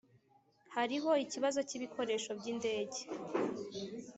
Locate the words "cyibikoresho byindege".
1.67-2.99